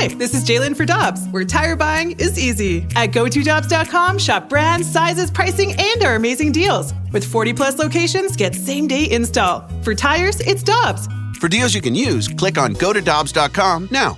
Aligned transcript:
Hi, 0.00 0.06
this 0.06 0.32
is 0.32 0.44
Jalen 0.44 0.76
for 0.76 0.84
Dobbs, 0.84 1.26
where 1.32 1.44
tire 1.44 1.74
buying 1.74 2.12
is 2.20 2.38
easy. 2.38 2.86
At 2.94 3.10
GoToDobbs.com, 3.10 4.18
shop 4.18 4.48
brands, 4.48 4.88
sizes, 4.88 5.28
pricing, 5.28 5.74
and 5.76 6.04
our 6.04 6.14
amazing 6.14 6.52
deals. 6.52 6.94
With 7.12 7.24
40 7.24 7.52
plus 7.52 7.80
locations, 7.80 8.36
get 8.36 8.54
same 8.54 8.86
day 8.86 9.10
install. 9.10 9.68
For 9.82 9.96
tires, 9.96 10.38
it's 10.38 10.62
Dobbs. 10.62 11.08
For 11.40 11.48
deals 11.48 11.74
you 11.74 11.80
can 11.80 11.96
use, 11.96 12.28
click 12.28 12.58
on 12.58 12.74
GoToDobbs.com 12.74 13.88
now. 13.90 14.16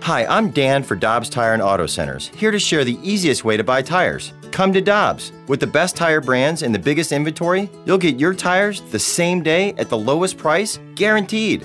Hi, 0.00 0.26
I'm 0.26 0.50
Dan 0.50 0.82
for 0.82 0.96
Dobbs 0.96 1.28
Tire 1.28 1.52
and 1.52 1.62
Auto 1.62 1.86
Centers, 1.86 2.26
here 2.30 2.50
to 2.50 2.58
share 2.58 2.82
the 2.82 2.98
easiest 3.00 3.44
way 3.44 3.56
to 3.56 3.62
buy 3.62 3.82
tires. 3.82 4.32
Come 4.50 4.72
to 4.72 4.80
Dobbs. 4.80 5.30
With 5.46 5.60
the 5.60 5.66
best 5.68 5.94
tire 5.94 6.20
brands 6.20 6.64
and 6.64 6.74
the 6.74 6.78
biggest 6.80 7.12
inventory, 7.12 7.70
you'll 7.86 7.98
get 7.98 8.18
your 8.18 8.34
tires 8.34 8.80
the 8.90 8.98
same 8.98 9.44
day 9.44 9.74
at 9.78 9.90
the 9.90 9.96
lowest 9.96 10.38
price, 10.38 10.80
guaranteed. 10.96 11.64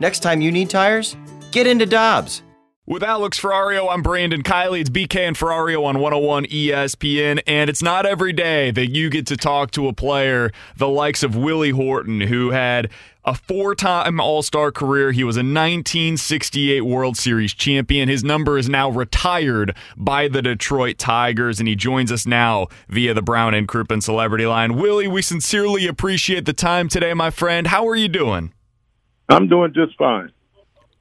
Next 0.00 0.18
time 0.18 0.40
you 0.40 0.50
need 0.50 0.68
tires, 0.68 1.14
get 1.52 1.68
into 1.68 1.86
Dobbs. 1.86 2.42
With 2.86 3.02
Alex 3.02 3.40
Ferrario, 3.40 3.90
I'm 3.90 4.02
Brandon 4.02 4.42
Kiley. 4.42 4.80
It's 4.82 4.90
BK 4.90 5.20
and 5.20 5.34
Ferrario 5.34 5.86
on 5.86 6.00
101 6.00 6.44
ESPN. 6.44 7.40
And 7.46 7.70
it's 7.70 7.82
not 7.82 8.04
every 8.04 8.34
day 8.34 8.72
that 8.72 8.88
you 8.88 9.08
get 9.08 9.26
to 9.28 9.38
talk 9.38 9.70
to 9.70 9.88
a 9.88 9.94
player 9.94 10.52
the 10.76 10.86
likes 10.86 11.22
of 11.22 11.34
Willie 11.34 11.70
Horton, 11.70 12.20
who 12.20 12.50
had 12.50 12.90
a 13.24 13.34
four 13.34 13.74
time 13.74 14.20
All 14.20 14.42
Star 14.42 14.70
career. 14.70 15.12
He 15.12 15.24
was 15.24 15.36
a 15.36 15.40
1968 15.40 16.82
World 16.82 17.16
Series 17.16 17.54
champion. 17.54 18.10
His 18.10 18.22
number 18.22 18.58
is 18.58 18.68
now 18.68 18.90
retired 18.90 19.74
by 19.96 20.28
the 20.28 20.42
Detroit 20.42 20.98
Tigers, 20.98 21.60
and 21.60 21.66
he 21.66 21.76
joins 21.76 22.12
us 22.12 22.26
now 22.26 22.66
via 22.90 23.14
the 23.14 23.22
Brown 23.22 23.54
and 23.54 23.66
Crouppen 23.66 24.02
Celebrity 24.02 24.44
Line. 24.44 24.76
Willie, 24.76 25.08
we 25.08 25.22
sincerely 25.22 25.86
appreciate 25.86 26.44
the 26.44 26.52
time 26.52 26.90
today, 26.90 27.14
my 27.14 27.30
friend. 27.30 27.68
How 27.68 27.88
are 27.88 27.96
you 27.96 28.08
doing? 28.08 28.52
I'm 29.30 29.48
doing 29.48 29.72
just 29.72 29.96
fine. 29.96 30.32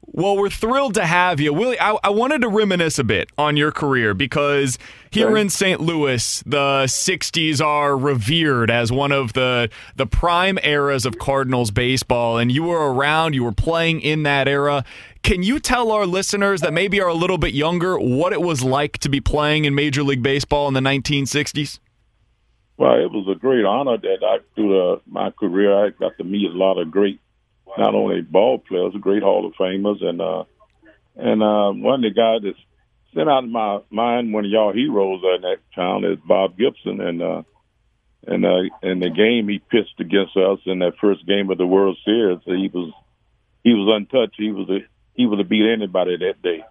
Well, 0.05 0.37
we're 0.37 0.49
thrilled 0.49 0.95
to 0.95 1.05
have 1.05 1.39
you. 1.39 1.53
Willie, 1.53 1.79
I, 1.79 1.97
I, 2.03 2.09
wanted 2.09 2.41
to 2.41 2.49
reminisce 2.49 2.99
a 2.99 3.03
bit 3.03 3.31
on 3.37 3.55
your 3.55 3.71
career 3.71 4.13
because 4.13 4.77
here 5.11 5.31
right. 5.31 5.41
in 5.41 5.49
St. 5.49 5.79
Louis, 5.79 6.43
the 6.45 6.83
60s 6.85 7.65
are 7.65 7.97
revered 7.97 8.69
as 8.69 8.91
one 8.91 9.11
of 9.11 9.33
the, 9.33 9.69
the 9.95 10.05
prime 10.05 10.59
eras 10.61 11.05
of 11.05 11.17
Cardinals 11.17 11.71
baseball, 11.71 12.37
and 12.37 12.51
you 12.51 12.63
were 12.63 12.93
around, 12.93 13.33
you 13.33 13.43
were 13.43 13.53
playing 13.53 14.01
in 14.01 14.23
that 14.23 14.47
era. 14.47 14.83
Can 15.23 15.41
you 15.41 15.59
tell 15.59 15.91
our 15.91 16.05
listeners 16.05 16.61
that 16.61 16.73
maybe 16.73 16.99
are 16.99 17.07
a 17.07 17.13
little 17.13 17.37
bit 17.37 17.53
younger 17.53 17.97
what 17.97 18.33
it 18.33 18.41
was 18.41 18.61
like 18.61 18.97
to 18.99 19.09
be 19.09 19.21
playing 19.21 19.65
in 19.65 19.73
Major 19.73 20.03
League 20.03 20.21
Baseball 20.21 20.67
in 20.67 20.73
the 20.73 20.81
1960s? 20.81 21.79
Well, 22.77 22.95
it 22.95 23.11
was 23.11 23.27
a 23.33 23.39
great 23.39 23.63
honor 23.63 23.97
that 23.97 24.17
I, 24.21 24.39
through 24.55 24.69
the, 24.69 25.01
my 25.05 25.31
career, 25.31 25.85
I 25.85 25.89
got 25.91 26.17
to 26.17 26.23
meet 26.23 26.51
a 26.51 26.57
lot 26.57 26.77
of 26.77 26.91
great 26.91 27.19
not 27.77 27.95
only 27.95 28.21
ball 28.21 28.59
players, 28.59 28.93
great 28.99 29.23
Hall 29.23 29.45
of 29.45 29.53
Famers, 29.53 30.03
and 30.03 30.21
uh, 30.21 30.43
and 31.15 31.41
uh, 31.41 31.71
one 31.71 32.03
of 32.03 32.13
the 32.13 32.19
guys 32.19 32.41
that 32.43 32.55
sent 33.13 33.29
out 33.29 33.43
of 33.43 33.49
my 33.49 33.79
mind 33.89 34.33
one 34.33 34.45
of 34.45 34.51
y'all 34.51 34.73
heroes 34.73 35.21
in 35.35 35.41
that 35.41 35.57
town 35.75 36.03
is 36.05 36.17
Bob 36.25 36.57
Gibson, 36.57 37.01
and 37.01 37.21
uh, 37.21 37.43
and 38.25 38.45
uh, 38.45 38.61
in 38.81 38.99
the 38.99 39.09
game 39.09 39.47
he 39.47 39.59
pitched 39.59 39.99
against 39.99 40.35
us 40.37 40.59
in 40.65 40.79
that 40.79 40.93
first 41.01 41.25
game 41.25 41.49
of 41.49 41.57
the 41.57 41.67
World 41.67 41.97
Series, 42.05 42.39
he 42.45 42.69
was 42.73 42.93
he 43.63 43.73
was 43.73 43.95
untouched. 43.95 44.35
He 44.37 44.51
was 44.51 44.69
a, 44.69 44.79
he 45.13 45.25
would 45.25 45.39
have 45.39 45.49
beat 45.49 45.71
anybody 45.71 46.17
that 46.17 46.41
day. 46.41 46.63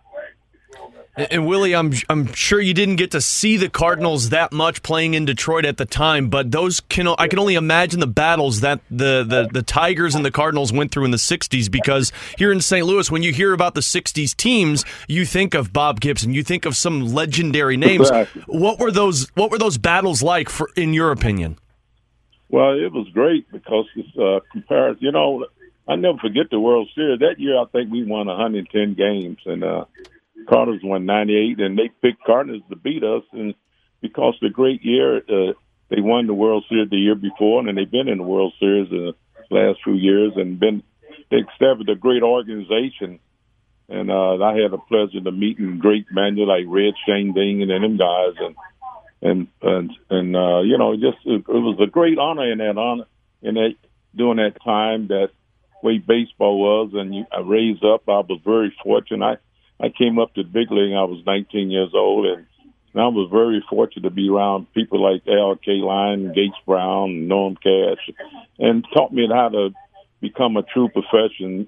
And, 1.15 1.29
and, 1.31 1.47
Willie, 1.47 1.75
I'm 1.75 1.93
I'm 2.09 2.33
sure 2.33 2.59
you 2.59 2.73
didn't 2.73 2.97
get 2.97 3.11
to 3.11 3.21
see 3.21 3.59
the 3.59 3.69
Cardinals 3.69 4.31
that 4.31 4.51
much 4.51 4.83
playing 4.83 5.13
in 5.13 5.27
Detroit 5.27 5.67
at 5.67 5.77
the 5.77 5.85
time, 5.85 6.31
but 6.31 6.51
those 6.51 6.81
can 6.81 7.07
I 7.07 7.29
can 7.29 7.39
only 7.39 7.55
imagine 7.55 8.01
the 8.01 8.07
battles 8.07 8.61
that 8.61 8.81
the, 8.91 9.23
the, 9.23 9.49
the 9.53 9.63
Tigers 9.63 10.15
and 10.15 10.25
the 10.25 10.31
Cardinals 10.31 10.73
went 10.73 10.91
through 10.91 11.05
in 11.05 11.11
the 11.11 11.19
'60s. 11.19 11.71
Because 11.71 12.13
here 12.39 12.51
in 12.51 12.63
St. 12.63 12.87
Louis, 12.87 13.11
when 13.11 13.23
you 13.23 13.31
hear 13.31 13.53
about 13.53 13.75
the 13.75 13.83
'60s 13.83 14.35
teams, 14.35 14.87
you 15.07 15.27
think 15.27 15.53
of 15.53 15.71
Bob 15.71 16.01
Gibson, 16.01 16.33
you 16.33 16.43
think 16.43 16.65
of 16.65 16.77
some 16.77 17.13
legendary 17.13 17.77
names. 17.77 18.11
What 18.47 18.79
were 18.79 18.91
those 18.91 19.29
What 19.35 19.51
were 19.51 19.59
those 19.59 19.77
battles 19.77 20.23
like, 20.23 20.49
for 20.49 20.71
in 20.77 20.95
your 20.95 21.11
opinion? 21.11 21.59
Well, 22.49 22.73
it 22.73 22.93
was 22.93 23.09
great 23.13 23.51
because 23.53 23.87
it's 23.97 24.17
uh, 24.17 24.41
comparison. 24.51 25.05
You 25.05 25.13
know, 25.13 25.47
I 25.87 25.97
never 25.97 26.17
forget 26.19 26.47
the 26.51 26.61
World 26.61 26.89
Series 26.95 27.19
that 27.21 27.39
year. 27.39 27.59
I 27.59 27.65
think 27.67 27.91
we 27.91 28.05
won 28.05 28.29
110 28.29 28.95
games, 28.95 29.39
and 29.45 29.65
uh, 29.65 29.85
Cardinals 30.49 30.83
won 30.85 31.07
98, 31.07 31.61
and 31.61 31.79
they 31.79 31.91
picked 32.01 32.25
Cardinals 32.25 32.63
to 32.71 32.77
beat 32.77 33.03
us. 33.03 33.23
And 33.33 33.55
because 34.01 34.35
the 34.41 34.51
great 34.51 34.85
year, 34.85 35.19
uh, 35.19 35.53
they 35.89 36.01
won 36.01 36.27
the 36.27 36.35
World 36.35 36.65
Series 36.69 36.91
the 36.91 36.97
year 36.97 37.15
before, 37.15 37.67
and 37.67 37.77
they've 37.77 37.91
been 37.91 38.09
in 38.09 38.19
the 38.19 38.25
World 38.25 38.55
Series 38.59 38.91
the 38.91 39.15
last 39.51 39.81
few 39.85 39.95
years 39.95 40.33
and 40.37 40.59
been 40.59 40.83
they 41.31 41.39
established 41.39 41.89
a 41.89 41.95
great 41.95 42.23
organization. 42.23 43.19
And 43.89 44.11
uh, 44.11 44.43
I 44.43 44.55
had 44.57 44.71
the 44.71 44.79
pleasure 44.79 45.21
to 45.21 45.33
meeting 45.33 45.79
great 45.79 46.07
men 46.11 46.37
like 46.37 46.65
Red 46.67 46.95
Schoendienst 47.07 47.71
and 47.71 47.85
them 47.85 47.97
guys, 47.97 48.35
and 48.39 48.57
and 49.21 49.49
and 49.61 49.91
and 50.09 50.37
uh, 50.37 50.61
you 50.61 50.79
know, 50.79 50.95
just 50.95 51.19
it, 51.27 51.41
it 51.41 51.49
was 51.49 51.79
a 51.83 51.91
great 51.91 52.19
honor 52.19 52.51
in 52.51 52.59
that 52.59 52.79
honor 52.79 53.05
in 53.43 53.55
that 53.55 53.75
during 54.15 54.37
that 54.39 54.63
time 54.65 55.09
that 55.09 55.31
way 55.83 55.99
baseball 55.99 56.61
was, 56.61 56.93
and 56.95 57.15
you, 57.15 57.27
I 57.33 57.41
raised 57.41 57.85
up. 57.85 58.09
I 58.09 58.21
was 58.21 58.41
very 58.45 58.75
fortunate. 58.83 59.25
I 59.25 59.37
I 59.83 59.89
came 59.89 60.19
up 60.19 60.35
to 60.35 60.45
big 60.45 60.71
league. 60.71 60.95
I 60.95 61.05
was 61.05 61.23
19 61.27 61.71
years 61.71 61.91
old, 61.93 62.27
and, 62.27 62.47
and 62.95 63.03
I 63.03 63.09
was 63.09 63.29
very 63.33 63.63
fortunate 63.69 64.09
to 64.09 64.15
be 64.15 64.29
around 64.29 64.73
people 64.73 65.03
like 65.03 65.27
Al 65.27 65.57
Kaline, 65.57 66.35
Gates 66.35 66.57
Brown, 66.65 67.27
Norm 67.27 67.57
Cash, 67.57 68.09
and 68.59 68.87
taught 68.95 69.13
me 69.13 69.29
how 69.29 69.49
to 69.49 69.71
become 70.21 70.57
a 70.57 70.63
true 70.63 70.89
profession 70.89 71.67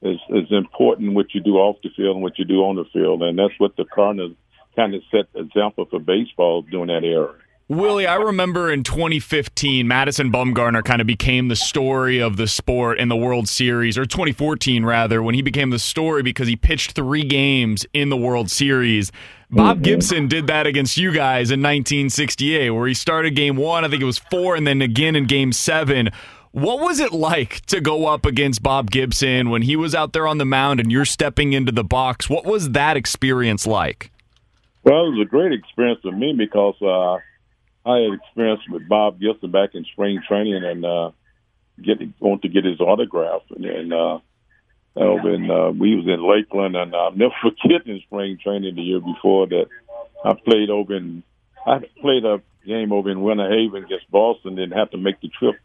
is 0.00 0.18
is 0.30 0.52
important 0.52 1.14
what 1.14 1.34
you 1.34 1.40
do 1.40 1.56
off 1.56 1.76
the 1.82 1.90
field 1.96 2.14
and 2.14 2.22
what 2.22 2.38
you 2.38 2.44
do 2.44 2.60
on 2.64 2.76
the 2.76 2.84
field, 2.92 3.22
and 3.22 3.36
that's 3.36 3.58
what 3.58 3.76
the 3.76 3.84
Cardinals 3.84 4.36
kind 4.76 4.94
of 4.94 5.02
set 5.10 5.26
example 5.34 5.86
for 5.90 5.98
baseball 5.98 6.62
during 6.62 6.86
that 6.86 7.02
era. 7.04 7.34
Willie, 7.70 8.06
I 8.06 8.14
remember 8.14 8.72
in 8.72 8.82
2015, 8.82 9.86
Madison 9.86 10.32
Bumgarner 10.32 10.82
kind 10.82 11.02
of 11.02 11.06
became 11.06 11.48
the 11.48 11.56
story 11.56 12.18
of 12.18 12.38
the 12.38 12.46
sport 12.46 12.98
in 12.98 13.08
the 13.08 13.16
World 13.16 13.46
Series, 13.46 13.98
or 13.98 14.06
2014 14.06 14.86
rather, 14.86 15.22
when 15.22 15.34
he 15.34 15.42
became 15.42 15.68
the 15.68 15.78
story 15.78 16.22
because 16.22 16.48
he 16.48 16.56
pitched 16.56 16.92
three 16.92 17.24
games 17.24 17.84
in 17.92 18.08
the 18.08 18.16
World 18.16 18.50
Series. 18.50 19.12
Bob 19.50 19.76
mm-hmm. 19.76 19.82
Gibson 19.82 20.28
did 20.28 20.46
that 20.46 20.66
against 20.66 20.96
you 20.96 21.12
guys 21.12 21.50
in 21.50 21.60
1968, 21.60 22.70
where 22.70 22.88
he 22.88 22.94
started 22.94 23.36
game 23.36 23.56
one, 23.56 23.84
I 23.84 23.88
think 23.88 24.00
it 24.00 24.06
was 24.06 24.16
four, 24.16 24.56
and 24.56 24.66
then 24.66 24.80
again 24.80 25.14
in 25.14 25.26
game 25.26 25.52
seven. 25.52 26.08
What 26.52 26.80
was 26.80 27.00
it 27.00 27.12
like 27.12 27.66
to 27.66 27.82
go 27.82 28.06
up 28.06 28.24
against 28.24 28.62
Bob 28.62 28.90
Gibson 28.90 29.50
when 29.50 29.60
he 29.60 29.76
was 29.76 29.94
out 29.94 30.14
there 30.14 30.26
on 30.26 30.38
the 30.38 30.46
mound 30.46 30.80
and 30.80 30.90
you're 30.90 31.04
stepping 31.04 31.52
into 31.52 31.72
the 31.72 31.84
box? 31.84 32.30
What 32.30 32.46
was 32.46 32.70
that 32.70 32.96
experience 32.96 33.66
like? 33.66 34.10
Well, 34.84 35.08
it 35.08 35.10
was 35.10 35.26
a 35.26 35.28
great 35.28 35.52
experience 35.52 36.00
for 36.00 36.12
me 36.12 36.32
because 36.32 36.80
uh, 36.80 37.18
I 37.88 38.00
had 38.00 38.12
experience 38.12 38.60
with 38.68 38.88
Bob 38.88 39.18
Gibson 39.18 39.50
back 39.50 39.70
in 39.74 39.84
spring 39.92 40.20
training 40.28 40.62
and 40.62 40.84
uh, 40.84 41.10
getting 41.82 42.12
going 42.20 42.40
to 42.40 42.48
get 42.48 42.64
his 42.64 42.80
autograph, 42.80 43.42
and, 43.50 43.64
and 43.64 43.92
uh, 43.92 44.18
over 44.96 45.32
in 45.32 45.50
uh, 45.50 45.70
we 45.70 45.96
was 45.96 46.06
in 46.06 46.22
Lakeland, 46.22 46.76
and 46.76 46.94
I'll 46.94 47.12
never 47.12 47.34
forget 47.42 47.86
in 47.86 48.00
spring 48.00 48.38
training 48.42 48.74
the 48.74 48.82
year 48.82 49.00
before 49.00 49.46
that 49.46 49.66
I 50.22 50.34
played 50.34 50.68
over 50.70 50.94
in 50.94 51.22
I 51.66 51.78
played 52.00 52.24
a 52.24 52.42
game 52.66 52.92
over 52.92 53.10
in 53.10 53.22
Winter 53.22 53.48
Haven 53.48 53.84
against 53.84 54.10
Boston, 54.10 54.56
didn't 54.56 54.76
have 54.76 54.90
to 54.90 54.98
make 54.98 55.20
the 55.20 55.28
trip, 55.28 55.56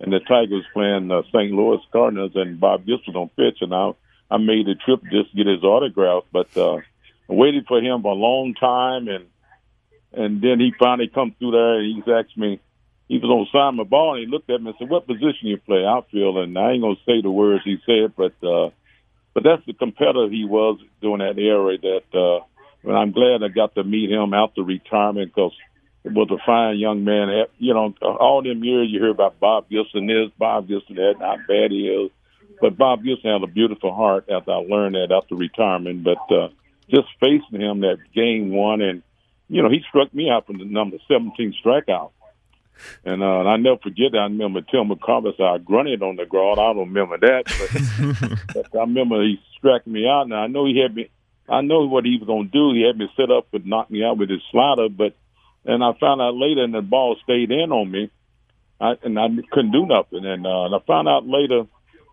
and 0.00 0.12
the 0.12 0.20
Tigers 0.20 0.64
playing 0.72 1.12
uh, 1.12 1.22
St. 1.32 1.52
Louis 1.52 1.80
Cardinals, 1.92 2.32
and 2.34 2.58
Bob 2.58 2.86
Gibson 2.86 3.14
on 3.14 3.28
pitch, 3.30 3.58
and 3.60 3.72
I 3.72 3.92
I 4.30 4.38
made 4.38 4.66
the 4.66 4.74
trip 4.74 5.02
just 5.12 5.30
to 5.30 5.36
get 5.36 5.46
his 5.46 5.62
autograph, 5.62 6.24
but 6.32 6.48
uh, 6.56 6.76
I 6.76 7.32
waited 7.32 7.66
for 7.66 7.80
him 7.80 8.04
a 8.04 8.12
long 8.12 8.54
time 8.54 9.08
and 9.08 9.26
and 10.12 10.40
then 10.40 10.60
he 10.60 10.72
finally 10.78 11.08
come 11.08 11.34
through 11.38 11.52
there 11.52 11.80
and 11.80 11.96
he's 11.96 12.12
asked 12.12 12.36
me, 12.36 12.60
he 13.08 13.18
was 13.18 13.48
on 13.54 13.76
my 13.76 13.84
ball 13.84 14.14
and 14.14 14.24
he 14.24 14.30
looked 14.30 14.50
at 14.50 14.60
me 14.60 14.70
and 14.70 14.76
said, 14.78 14.90
what 14.90 15.06
position 15.06 15.48
you 15.48 15.58
play? 15.58 15.84
Outfield. 15.84 16.38
And 16.38 16.58
I 16.58 16.72
ain't 16.72 16.82
to 16.82 16.94
say 17.06 17.22
the 17.22 17.30
words 17.30 17.64
he 17.64 17.78
said, 17.86 18.14
but, 18.16 18.34
uh, 18.46 18.70
but 19.34 19.44
that's 19.44 19.64
the 19.66 19.72
competitor 19.72 20.28
he 20.28 20.44
was 20.44 20.78
during 21.00 21.18
that 21.18 21.38
era 21.40 21.78
that, 21.78 22.18
uh, 22.18 22.44
and 22.84 22.96
I'm 22.96 23.12
glad 23.12 23.42
I 23.42 23.48
got 23.48 23.74
to 23.74 23.84
meet 23.84 24.10
him 24.10 24.34
after 24.34 24.62
retirement 24.62 25.32
because 25.34 25.52
it 26.04 26.12
was 26.12 26.30
a 26.30 26.38
fine 26.46 26.78
young 26.78 27.04
man. 27.04 27.46
You 27.58 27.74
know, 27.74 27.94
all 28.00 28.42
them 28.42 28.62
years 28.62 28.88
you 28.90 29.00
hear 29.00 29.10
about 29.10 29.40
Bob 29.40 29.68
Gibson 29.68 30.06
this, 30.06 30.30
Bob 30.38 30.68
Gibson 30.68 30.96
that, 30.96 31.16
how 31.18 31.36
bad 31.48 31.70
he 31.70 31.88
is. 31.88 32.10
But 32.60 32.76
Bob 32.76 33.04
Gibson 33.04 33.30
had 33.30 33.42
a 33.42 33.52
beautiful 33.52 33.94
heart 33.94 34.28
after 34.30 34.52
I 34.52 34.56
learned 34.56 34.94
that 34.94 35.12
after 35.12 35.34
retirement. 35.34 36.04
But 36.04 36.34
uh, 36.34 36.48
just 36.88 37.08
facing 37.20 37.60
him 37.60 37.80
that 37.80 37.98
game 38.14 38.50
one 38.50 38.80
and 38.80 39.02
you 39.48 39.62
know, 39.62 39.70
he 39.70 39.80
struck 39.88 40.12
me 40.14 40.30
out 40.30 40.46
from 40.46 40.58
the 40.58 40.64
number 40.64 40.98
17 41.08 41.54
strikeout. 41.64 42.10
And, 43.04 43.22
uh, 43.22 43.40
and 43.40 43.48
I 43.48 43.56
never 43.56 43.78
forget 43.78 44.12
that. 44.12 44.18
I 44.18 44.24
remember 44.24 44.60
Tim 44.60 44.88
McCarver 44.88 45.36
said 45.36 45.46
I 45.46 45.58
grunted 45.58 46.02
on 46.02 46.16
the 46.16 46.26
ground. 46.26 46.60
I 46.60 46.72
don't 46.72 46.92
remember 46.92 47.18
that, 47.18 47.44
but, 47.58 48.64
but 48.72 48.78
I 48.78 48.82
remember 48.82 49.22
he 49.22 49.40
struck 49.56 49.86
me 49.86 50.06
out. 50.06 50.28
Now 50.28 50.42
I 50.42 50.46
know 50.46 50.64
he 50.64 50.80
had 50.80 50.94
me. 50.94 51.10
I 51.48 51.62
know 51.62 51.86
what 51.86 52.04
he 52.04 52.18
was 52.18 52.26
going 52.26 52.50
to 52.50 52.52
do. 52.52 52.74
He 52.74 52.86
had 52.86 52.98
me 52.98 53.08
set 53.16 53.30
up 53.30 53.48
and 53.52 53.66
knock 53.66 53.90
me 53.90 54.04
out 54.04 54.18
with 54.18 54.30
his 54.30 54.42
slider, 54.52 54.88
but 54.88 55.14
and 55.64 55.82
I 55.84 55.92
found 55.98 56.20
out 56.20 56.34
later, 56.34 56.64
and 56.64 56.74
the 56.74 56.82
ball 56.82 57.16
stayed 57.22 57.50
in 57.50 57.72
on 57.72 57.90
me, 57.90 58.10
I, 58.80 58.94
and 59.02 59.18
I 59.18 59.26
couldn't 59.50 59.72
do 59.72 59.86
nothing. 59.86 60.24
And, 60.24 60.46
uh, 60.46 60.64
and 60.64 60.74
I 60.74 60.78
found 60.86 61.08
out 61.08 61.26
later, 61.26 61.66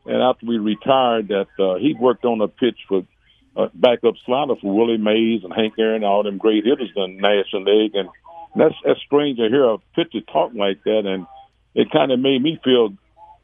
and 0.05 0.21
after 0.21 0.45
we 0.45 0.57
retired, 0.57 1.29
that 1.29 1.47
uh, 1.57 1.75
he 1.79 1.95
worked 1.97 2.25
on 2.25 2.41
a 2.41 2.47
pitch 2.47 2.77
for 2.87 3.03
a 3.56 3.69
backup 3.74 4.16
slider 4.25 4.56
for 4.62 4.75
Willie 4.75 4.98
Mays 4.98 5.44
and 5.44 5.54
Hank 5.54 5.75
Aaron, 5.80 6.04
all 6.04 6.24
them 6.24 6.38
great 6.38 6.66
hitters 6.66 6.92
in 6.96 7.18
the 7.18 7.22
National 7.22 7.63
League, 7.63 7.96
and 7.96 8.10
that's 8.56 8.75
that's 8.84 9.02
strange 9.02 9.38
to 9.38 9.48
hear 9.50 9.66
a 9.66 9.78
pitcher 9.96 10.22
talk 10.22 10.52
like 10.54 10.84
that, 10.84 11.04
and 11.06 11.25
it 11.74 11.92
kind 11.92 12.12
of 12.12 12.19
made 12.19 12.42
me 12.42 12.60
feel 12.63 12.94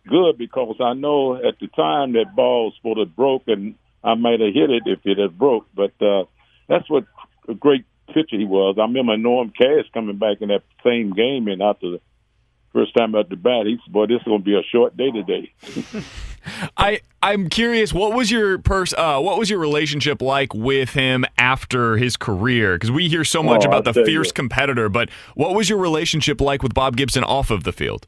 good 0.07 0.37
because 0.37 0.75
I 0.79 0.93
know 0.93 1.35
at 1.35 1.59
the 1.59 1.67
time 1.67 2.13
that 2.13 2.35
ball 2.35 2.65
was 2.65 2.73
supposed 2.77 2.97
to 2.97 3.05
have 3.05 3.15
broke, 3.15 3.43
and 3.47 3.75
I 4.03 4.15
might 4.15 4.39
have 4.39 4.53
hit 4.53 4.69
it 4.69 4.83
if 4.85 4.99
it 5.05 5.17
had 5.17 5.37
broke, 5.37 5.67
but 5.73 5.93
uh, 6.01 6.25
that's 6.67 6.89
what 6.89 7.05
a 7.47 7.53
great 7.53 7.85
pitcher 8.07 8.37
he 8.37 8.45
was. 8.45 8.75
I 8.77 8.83
remember 8.83 9.17
Norm 9.17 9.51
Cash 9.51 9.85
coming 9.93 10.17
back 10.17 10.37
in 10.41 10.49
that 10.49 10.63
same 10.83 11.13
game, 11.13 11.47
and 11.47 11.61
after 11.61 11.91
the 11.91 12.01
first 12.73 12.95
time 12.95 13.15
at 13.15 13.29
the 13.29 13.35
bat, 13.35 13.65
he 13.65 13.77
said, 13.83 13.93
"Boy, 13.93 14.07
this 14.07 14.21
is 14.21 14.25
going 14.25 14.41
to 14.41 14.45
be 14.45 14.55
a 14.55 14.63
short 14.71 14.97
day 14.97 15.11
today." 15.11 15.53
I 16.77 16.99
I'm 17.23 17.49
curious. 17.49 17.93
What 17.93 18.13
was 18.13 18.31
your 18.31 18.57
pers- 18.57 18.93
uh, 18.97 19.19
What 19.19 19.37
was 19.37 19.49
your 19.49 19.59
relationship 19.59 20.21
like 20.21 20.53
with 20.53 20.91
him 20.91 21.25
after 21.37 21.97
his 21.97 22.17
career? 22.17 22.73
Because 22.75 22.91
we 22.91 23.07
hear 23.09 23.23
so 23.23 23.43
much 23.43 23.63
Oh, 23.65 23.67
about 23.69 23.87
I'll 23.87 23.93
the 23.93 24.05
fierce 24.05 24.27
you. 24.29 24.33
competitor, 24.33 24.89
but 24.89 25.09
what 25.35 25.53
was 25.55 25.69
your 25.69 25.77
relationship 25.79 26.41
like 26.41 26.63
with 26.63 26.73
Bob 26.73 26.97
Gibson 26.97 27.23
off 27.23 27.51
of 27.51 27.63
the 27.63 27.71
field? 27.71 28.07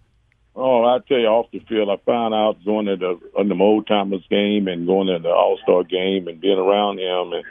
Oh, 0.56 0.84
I 0.86 1.00
tell 1.08 1.18
you, 1.18 1.26
off 1.28 1.48
the 1.52 1.60
field, 1.68 1.90
I 1.90 1.98
found 2.06 2.34
out 2.36 2.64
going 2.64 2.86
to 2.86 2.96
the 2.96 3.20
on 3.38 3.50
the 3.50 3.56
old 3.56 3.88
timers 3.88 4.24
game 4.30 4.68
and 4.68 4.86
going 4.86 5.08
to 5.08 5.20
the 5.20 5.30
All 5.30 5.58
Star 5.64 5.84
game 5.84 6.28
and 6.28 6.40
being 6.40 6.60
around 6.60 7.00
him 7.00 7.34
and 7.34 7.44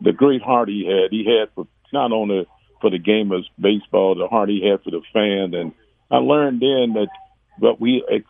the 0.00 0.12
great 0.12 0.42
heart 0.42 0.68
he 0.68 0.86
had. 0.86 1.10
He 1.10 1.24
had 1.24 1.48
for 1.54 1.66
not 1.92 2.12
only 2.12 2.46
for 2.80 2.90
the 2.90 2.98
game 2.98 3.32
of 3.32 3.44
baseball, 3.58 4.14
the 4.14 4.28
heart 4.28 4.48
he 4.50 4.66
had 4.68 4.82
for 4.82 4.90
the 4.90 5.00
fans. 5.12 5.54
And 5.54 5.72
I 6.10 6.18
learned 6.18 6.60
then 6.60 6.92
that 6.94 7.08
what 7.58 7.80
we 7.80 8.04
ex- 8.10 8.24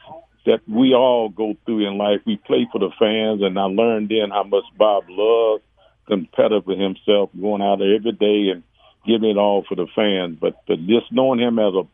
that 0.46 0.60
we 0.68 0.94
all 0.94 1.28
go 1.28 1.54
through 1.64 1.86
in 1.86 1.98
life. 1.98 2.20
We 2.26 2.36
play 2.36 2.68
for 2.70 2.78
the 2.78 2.90
fans, 2.98 3.42
and 3.42 3.58
I 3.58 3.64
learned 3.64 4.10
then 4.10 4.30
how 4.30 4.44
much 4.44 4.64
Bob 4.76 5.04
loved 5.08 5.62
competitive 6.06 6.66
himself, 6.66 7.30
going 7.38 7.62
out 7.62 7.78
there 7.78 7.94
every 7.94 8.12
day 8.12 8.50
and 8.52 8.62
giving 9.06 9.30
it 9.30 9.38
all 9.38 9.64
for 9.66 9.74
the 9.74 9.86
fans. 9.94 10.38
But, 10.40 10.56
but 10.66 10.78
just 10.86 11.10
knowing 11.10 11.40
him 11.40 11.58
as 11.58 11.72
a 11.74 11.88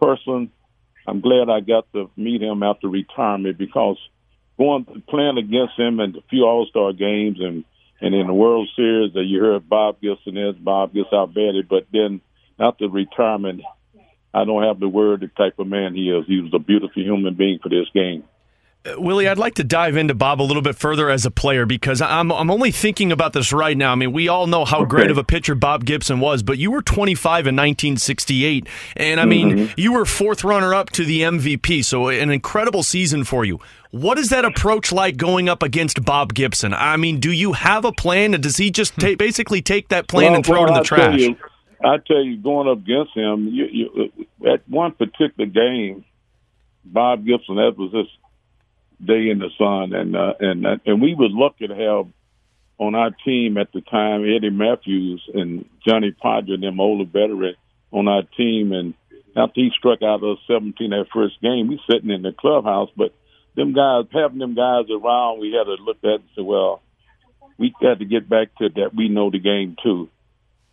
person, 0.00 0.50
I'm 1.06 1.20
glad 1.20 1.50
I 1.50 1.60
got 1.60 1.90
to 1.92 2.10
meet 2.16 2.42
him 2.42 2.62
after 2.62 2.88
retirement 2.88 3.58
because 3.58 3.98
going 4.58 4.84
playing 5.08 5.38
against 5.38 5.78
him 5.78 6.00
in 6.00 6.16
a 6.16 6.22
few 6.30 6.44
All 6.44 6.66
Star 6.66 6.92
games 6.92 7.38
and 7.40 7.64
and 7.98 8.14
in 8.14 8.26
the 8.26 8.34
World 8.34 8.68
Series 8.76 9.14
that 9.14 9.24
you 9.24 9.40
heard 9.40 9.68
Bob 9.70 10.02
Gibson 10.02 10.36
is 10.36 10.54
Bob 10.56 10.92
gets 10.92 11.08
out 11.14 11.32
bad 11.32 11.54
but 11.68 11.86
then 11.92 12.20
after 12.58 12.88
retirement, 12.88 13.62
I 14.36 14.44
don't 14.44 14.62
have 14.62 14.78
the 14.78 14.88
word 14.88 15.20
the 15.20 15.28
type 15.28 15.58
of 15.58 15.66
man 15.66 15.94
he 15.94 16.10
is. 16.10 16.26
He 16.26 16.40
was 16.40 16.52
a 16.52 16.58
beautiful 16.58 17.02
human 17.02 17.34
being 17.34 17.58
for 17.62 17.70
this 17.70 17.88
game. 17.94 18.24
Uh, 18.86 19.00
Willie, 19.00 19.26
I'd 19.28 19.38
like 19.38 19.54
to 19.54 19.64
dive 19.64 19.96
into 19.96 20.14
Bob 20.14 20.42
a 20.42 20.44
little 20.44 20.62
bit 20.62 20.76
further 20.76 21.08
as 21.08 21.24
a 21.24 21.30
player 21.30 21.64
because 21.64 22.02
I'm 22.02 22.30
I'm 22.30 22.50
only 22.50 22.70
thinking 22.70 23.12
about 23.12 23.32
this 23.32 23.50
right 23.50 23.76
now. 23.76 23.92
I 23.92 23.94
mean, 23.94 24.12
we 24.12 24.28
all 24.28 24.46
know 24.46 24.66
how 24.66 24.84
great 24.84 25.10
of 25.10 25.16
a 25.16 25.24
pitcher 25.24 25.54
Bob 25.54 25.86
Gibson 25.86 26.20
was, 26.20 26.42
but 26.42 26.58
you 26.58 26.70
were 26.70 26.82
25 26.82 27.46
in 27.46 27.56
1968, 27.56 28.68
and 28.96 29.20
I 29.20 29.24
mean, 29.24 29.50
mm-hmm. 29.50 29.80
you 29.80 29.92
were 29.92 30.04
fourth 30.04 30.44
runner 30.44 30.74
up 30.74 30.90
to 30.90 31.04
the 31.06 31.22
MVP, 31.22 31.82
so 31.82 32.08
an 32.08 32.30
incredible 32.30 32.82
season 32.82 33.24
for 33.24 33.44
you. 33.44 33.58
What 33.90 34.18
is 34.18 34.28
that 34.28 34.44
approach 34.44 34.92
like 34.92 35.16
going 35.16 35.48
up 35.48 35.62
against 35.62 36.04
Bob 36.04 36.34
Gibson? 36.34 36.74
I 36.74 36.98
mean, 36.98 37.20
do 37.20 37.32
you 37.32 37.54
have 37.54 37.86
a 37.86 37.92
plan, 37.92 38.34
and 38.34 38.42
does 38.42 38.58
he 38.58 38.70
just 38.70 38.98
ta- 39.00 39.14
basically 39.18 39.62
take 39.62 39.88
that 39.88 40.08
plan 40.08 40.34
and 40.34 40.44
throw 40.44 40.64
it 40.64 40.68
in 40.68 40.74
the 40.74 40.80
I 40.80 40.82
trash? 40.82 41.20
I 41.84 41.98
tell 41.98 42.22
you, 42.22 42.36
going 42.38 42.68
up 42.68 42.78
against 42.78 43.14
him, 43.14 43.48
you, 43.48 43.66
you, 43.66 44.26
at 44.50 44.68
one 44.68 44.92
particular 44.92 45.46
game, 45.46 46.04
Bob 46.84 47.24
Gibson, 47.26 47.56
that 47.56 47.76
was 47.76 47.92
his 47.92 48.06
day 49.04 49.28
in 49.30 49.38
the 49.38 49.50
sun, 49.58 49.92
and 49.94 50.16
uh, 50.16 50.34
and 50.40 50.66
uh, 50.66 50.76
and 50.86 51.02
we 51.02 51.14
was 51.14 51.30
lucky 51.32 51.66
to 51.66 51.74
have 51.74 52.06
on 52.78 52.94
our 52.94 53.10
team 53.24 53.56
at 53.58 53.72
the 53.72 53.80
time 53.80 54.22
Eddie 54.22 54.50
Mathews 54.50 55.22
and 55.34 55.68
Johnny 55.86 56.12
Podger 56.12 56.54
and 56.54 56.62
them 56.62 56.80
older 56.80 57.04
veterans 57.04 57.56
on 57.92 58.08
our 58.08 58.22
team, 58.36 58.72
and 58.72 58.94
after 59.36 59.60
he 59.60 59.70
struck 59.76 60.02
out 60.02 60.24
us 60.24 60.38
17 60.46 60.90
that 60.90 61.06
first 61.12 61.40
game, 61.40 61.68
we 61.68 61.80
sitting 61.90 62.10
in 62.10 62.22
the 62.22 62.32
clubhouse, 62.32 62.90
but 62.96 63.12
them 63.54 63.72
guys 63.72 64.04
having 64.12 64.38
them 64.38 64.54
guys 64.54 64.86
around, 64.90 65.40
we 65.40 65.52
had 65.52 65.64
to 65.64 65.82
look 65.82 65.98
at 66.04 66.20
and 66.20 66.28
say, 66.34 66.42
well, 66.42 66.82
we 67.58 67.74
got 67.80 67.98
to 67.98 68.04
get 68.04 68.28
back 68.28 68.54
to 68.56 68.68
that. 68.76 68.94
We 68.94 69.08
know 69.08 69.30
the 69.30 69.38
game 69.38 69.76
too, 69.82 70.08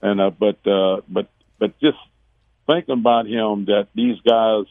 and 0.03 0.21
uh, 0.21 0.29
but 0.29 0.59
uh, 0.67 1.01
but 1.07 1.29
but 1.57 1.79
just 1.79 1.97
thinking 2.67 2.99
about 2.99 3.25
him 3.25 3.65
that 3.65 3.87
these 3.95 4.19
guys 4.27 4.65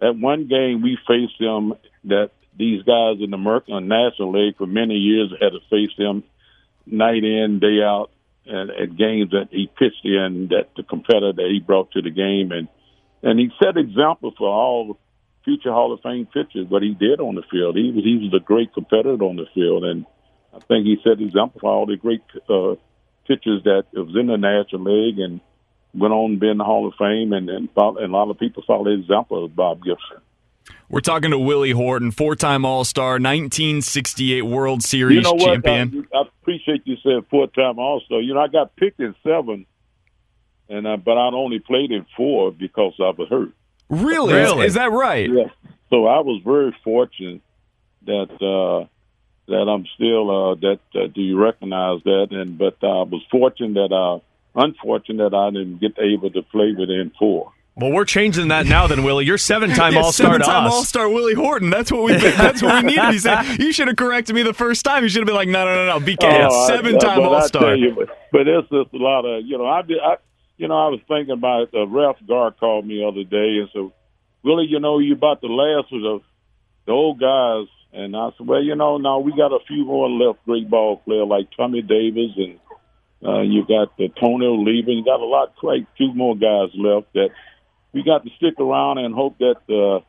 that 0.00 0.16
one 0.16 0.48
game 0.48 0.82
we 0.82 0.98
faced 1.06 1.38
them 1.38 1.74
that 2.04 2.30
these 2.56 2.82
guys 2.82 3.18
in 3.20 3.30
the 3.30 3.36
American 3.36 3.88
National 3.88 4.32
League 4.32 4.56
for 4.56 4.66
many 4.66 4.94
years 4.94 5.30
had 5.40 5.50
to 5.50 5.60
face 5.70 5.94
them 5.98 6.24
night 6.86 7.24
in 7.24 7.58
day 7.60 7.82
out 7.82 8.10
and 8.46 8.70
at 8.70 8.96
games 8.96 9.30
that 9.30 9.48
he 9.50 9.66
pitched 9.78 10.04
in 10.04 10.48
that 10.50 10.68
the 10.76 10.82
competitor 10.82 11.32
that 11.32 11.48
he 11.50 11.60
brought 11.60 11.90
to 11.92 12.02
the 12.02 12.10
game. 12.10 12.52
And 12.52 12.68
and 13.22 13.38
he 13.38 13.50
set 13.62 13.76
example 13.76 14.32
for 14.36 14.48
all 14.48 14.98
future 15.44 15.72
Hall 15.72 15.92
of 15.92 16.00
Fame 16.00 16.26
pitchers 16.26 16.68
what 16.68 16.82
he 16.82 16.94
did 16.94 17.20
on 17.20 17.34
the 17.34 17.42
field. 17.50 17.76
He 17.76 17.90
was 17.90 18.04
he 18.04 18.16
was 18.16 18.34
a 18.34 18.44
great 18.44 18.72
competitor 18.72 19.24
on 19.24 19.36
the 19.36 19.46
field. 19.54 19.84
And 19.84 20.06
I 20.54 20.60
think 20.60 20.86
he 20.86 20.96
set 21.02 21.20
example 21.20 21.60
for 21.60 21.70
all 21.70 21.86
the 21.86 21.96
great 21.96 22.22
uh, 22.48 22.76
pitchers 23.26 23.62
that 23.64 23.84
was 23.92 24.14
in 24.18 24.26
the 24.26 24.36
National 24.36 24.84
League 24.84 25.18
and 25.18 25.40
went 25.94 26.12
on 26.12 26.32
to 26.32 26.36
be 26.36 26.48
in 26.48 26.58
the 26.58 26.64
Hall 26.64 26.86
of 26.86 26.94
Fame, 26.98 27.32
and 27.32 27.48
and, 27.48 27.70
follow, 27.72 27.98
and 27.98 28.12
a 28.12 28.16
lot 28.16 28.30
of 28.30 28.38
people 28.38 28.62
follow 28.66 28.84
the 28.84 28.90
example 28.90 29.44
of 29.44 29.54
Bob 29.54 29.82
Gibson. 29.84 30.18
We're 30.88 31.00
talking 31.00 31.30
to 31.30 31.38
Willie 31.38 31.72
Horton, 31.72 32.10
four-time 32.10 32.64
All-Star, 32.64 33.14
1968 33.14 34.42
World 34.42 34.82
Series 34.82 35.16
you 35.16 35.22
know 35.22 35.32
what? 35.32 35.64
champion. 35.64 36.06
I, 36.14 36.18
I 36.18 36.22
appreciate 36.22 36.82
you 36.84 36.96
saying 37.02 37.26
four-time 37.30 37.78
All-Star. 37.78 38.20
You 38.20 38.34
know, 38.34 38.40
I 38.40 38.48
got 38.48 38.76
picked 38.76 39.00
in 39.00 39.14
seven, 39.22 39.66
and 40.68 40.86
uh, 40.86 40.96
but 40.96 41.18
I'd 41.18 41.34
only 41.34 41.58
played 41.58 41.90
in 41.90 42.06
four 42.16 42.52
because 42.52 42.94
I 42.98 43.10
was 43.10 43.28
hurt. 43.28 43.52
Really? 43.88 44.34
Really? 44.34 44.66
Is 44.66 44.74
that 44.74 44.90
right? 44.90 45.28
Yeah. 45.28 45.48
So 45.90 46.06
I 46.06 46.20
was 46.20 46.42
very 46.44 46.74
fortunate 46.82 47.42
that 48.06 48.30
uh, 48.40 48.88
that 49.48 49.68
I'm 49.68 49.86
still 49.94 50.30
uh, 50.30 50.54
that. 50.56 50.80
Uh, 50.94 51.06
do 51.14 51.20
you 51.20 51.38
recognize 51.42 52.02
that? 52.04 52.28
And 52.30 52.56
but 52.58 52.76
I 52.82 53.02
was 53.02 53.22
fortunate 53.30 53.74
that 53.88 53.94
uh, 53.94 54.18
unfortunate 54.58 55.30
that 55.30 55.36
I 55.36 55.50
didn't 55.50 55.78
get 55.80 55.98
able 55.98 56.30
to 56.30 56.42
play 56.42 56.72
within 56.78 57.12
four. 57.18 57.52
Well, 57.76 57.90
we're 57.90 58.04
changing 58.04 58.48
that 58.48 58.66
now, 58.66 58.86
then, 58.86 59.02
Willie. 59.02 59.24
You're 59.24 59.36
seven-time 59.36 59.92
Yeah, 59.94 60.02
All-Star 60.02 60.34
seven-time. 60.34 60.70
All-Star 60.70 61.08
Willie 61.08 61.34
Horton. 61.34 61.70
That's 61.70 61.90
what 61.90 62.04
we. 62.04 62.16
That's 62.16 62.62
what 62.62 62.84
we 62.84 62.90
needed. 62.90 63.04
He 63.10 63.18
said 63.18 63.42
you 63.58 63.72
should 63.72 63.88
have 63.88 63.96
corrected 63.96 64.32
me 64.36 64.44
the 64.44 64.54
first 64.54 64.84
time. 64.84 65.02
You 65.02 65.08
should 65.08 65.22
have 65.22 65.26
been 65.26 65.34
like, 65.34 65.48
no, 65.48 65.64
no, 65.64 65.74
no, 65.86 65.98
no. 65.98 66.06
BK, 66.06 66.18
Oh, 66.22 66.64
I- 66.64 66.66
seven-time 66.68 67.18
but 67.18 67.32
I 67.32 67.34
All-Star. 67.34 67.74
you, 67.74 67.92
But, 67.96 68.16
but 68.30 68.46
it's 68.46 68.68
just 68.70 68.94
a 68.94 68.96
lot 68.96 69.24
of 69.24 69.44
you 69.44 69.58
know. 69.58 69.66
I 69.66 69.82
did. 69.82 69.98
I 69.98 70.18
you 70.56 70.68
know 70.68 70.76
I 70.86 70.88
was 70.88 71.00
thinking 71.08 71.32
about 71.34 71.62
it. 71.62 71.72
The 71.72 71.84
ref 71.84 72.16
guard 72.28 72.58
called 72.60 72.86
me 72.86 72.98
the 73.00 73.08
other 73.08 73.24
day 73.24 73.58
and 73.58 73.68
said, 73.72 73.90
"Willie, 74.44 74.66
you 74.68 74.78
know 74.78 75.00
you 75.00 75.14
about 75.14 75.40
the 75.40 75.48
last 75.48 75.92
of 75.92 76.00
the 76.00 76.20
the 76.86 76.92
old 76.92 77.18
guys." 77.18 77.66
And 77.94 78.16
I 78.16 78.30
said, 78.36 78.46
"Well, 78.46 78.62
you 78.62 78.74
know, 78.74 78.98
now 78.98 79.20
we 79.20 79.32
got 79.36 79.52
a 79.52 79.64
few 79.66 79.84
more 79.84 80.10
left 80.10 80.44
great 80.44 80.68
ball 80.68 80.96
players 81.04 81.28
like 81.28 81.48
Tommy 81.56 81.82
Davis 81.82 82.32
and 82.36 82.58
uh, 83.24 83.40
you 83.40 83.64
got 83.66 83.96
the 83.96 84.08
Tony 84.20 84.46
Oliva. 84.46 84.90
You 84.90 85.04
got 85.04 85.20
a 85.20 85.24
lot, 85.24 85.56
quite 85.56 85.86
few 85.96 86.12
more 86.12 86.34
guys 86.34 86.74
left 86.74 87.12
that 87.14 87.30
we 87.92 88.02
got 88.02 88.24
to 88.24 88.30
stick 88.36 88.58
around 88.58 88.98
and 88.98 89.14
hope 89.14 89.38
that." 89.38 89.60
Uh, 89.68 90.04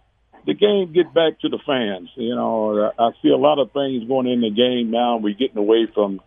the 0.45 0.53
game 0.53 0.93
get 0.93 1.13
back 1.13 1.39
to 1.41 1.49
the 1.49 1.59
fans. 1.65 2.09
You 2.15 2.35
know, 2.35 2.91
I 2.97 3.09
see 3.21 3.29
a 3.29 3.37
lot 3.37 3.59
of 3.59 3.71
things 3.71 4.07
going 4.07 4.27
in 4.27 4.41
the 4.41 4.51
game 4.51 4.91
now. 4.91 5.17
We're 5.17 5.33
getting 5.33 5.57
away 5.57 5.87
from 5.93 6.21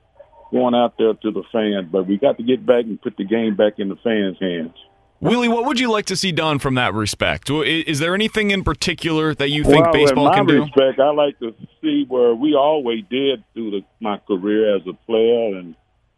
going 0.51 0.75
out 0.75 0.95
there 0.99 1.15
to 1.15 1.31
the 1.31 1.45
fans, 1.53 1.89
but 1.91 2.07
we 2.07 2.19
got 2.19 2.37
to 2.39 2.43
get 2.43 2.65
back 2.65 2.85
and 2.85 3.01
put 3.01 3.17
the 3.17 3.25
game 3.25 3.55
back 3.55 3.75
in 3.79 3.89
the 3.89 3.97
fans' 3.97 4.39
hands. 4.41 4.75
Willie, 5.21 5.49
what 5.49 5.65
would 5.65 5.81
you 5.81 5.91
like 5.91 6.07
to 6.07 6.17
see 6.17 6.31
done 6.31 6.61
from 6.61 6.77
that 6.77 6.95
respect? 6.95 7.51
Is 7.51 7.99
there 7.99 8.15
anything 8.15 8.53
in 8.53 8.63
particular 8.63 9.35
that 9.35 9.51
you 9.51 9.65
think 9.65 9.87
well, 9.87 9.93
baseball 9.93 10.27
in 10.27 10.31
my 10.31 10.37
can 10.37 10.47
do? 10.47 10.63
respect, 10.63 11.01
I 11.01 11.11
like 11.11 11.39
to 11.41 11.55
see 11.83 12.05
where 12.07 12.35
we 12.35 12.55
always 12.55 13.05
did 13.11 13.43
through 13.53 13.73
the, 13.73 13.81
my 14.01 14.19
career 14.19 14.77
as 14.77 14.83
a 14.87 14.93
player 15.07 15.59
and 15.59 15.75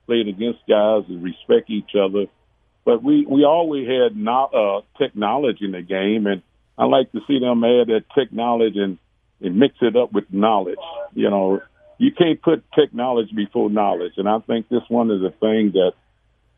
played 0.06 0.28
against 0.28 0.58
guys 0.68 1.04
and 1.08 1.22
respect 1.22 1.70
each 1.70 1.92
other. 1.94 2.26
But 2.84 3.02
we 3.02 3.24
we 3.24 3.44
always 3.44 3.86
had 3.86 4.16
not 4.16 4.54
uh, 4.54 4.82
technology 4.98 5.64
in 5.64 5.72
the 5.72 5.82
game, 5.82 6.26
and 6.26 6.42
I 6.76 6.84
like 6.84 7.12
to 7.12 7.20
see 7.26 7.38
them 7.38 7.62
add 7.62 7.88
that 7.88 8.04
technology 8.14 8.80
and, 8.80 8.98
and 9.40 9.56
mix 9.58 9.76
it 9.80 9.96
up 9.96 10.12
with 10.12 10.24
knowledge. 10.32 10.78
You 11.14 11.30
know, 11.30 11.62
you 11.98 12.10
can't 12.12 12.40
put 12.40 12.64
technology 12.72 13.32
before 13.34 13.70
knowledge, 13.70 14.14
and 14.16 14.28
I 14.28 14.38
think 14.40 14.68
this 14.68 14.82
one 14.88 15.10
is 15.10 15.22
a 15.22 15.30
thing 15.30 15.72
that 15.72 15.92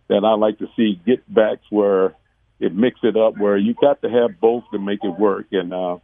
that 0.08 0.24
I 0.24 0.34
like 0.34 0.58
to 0.58 0.68
see 0.76 1.00
get 1.04 1.22
back 1.32 1.58
where 1.70 2.14
it 2.62 2.74
mix 2.74 3.00
it 3.02 3.16
up, 3.16 3.38
where 3.38 3.56
you 3.56 3.74
got 3.74 4.00
to 4.02 4.08
have 4.08 4.40
both 4.40 4.64
to 4.72 4.78
make 4.78 5.00
it 5.02 5.18
work, 5.18 5.46
and. 5.52 5.72
uh 5.72 5.98